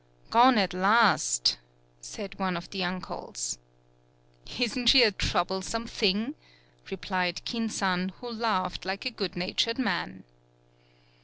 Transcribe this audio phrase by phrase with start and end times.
[0.31, 1.59] "Gone, at last!"
[2.01, 3.59] said one of the uncles.
[4.57, 6.33] "Isn't she a troublesome thing?"
[6.89, 10.23] replied Kin san, who laughed like a good na tured man.